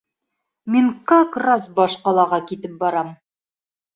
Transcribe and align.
Мин 0.75 0.87
как 1.11 1.35
раз 1.43 1.67
баш 1.81 1.97
ҡалаға 2.07 2.39
китеп 2.53 2.73
барам. 2.87 3.15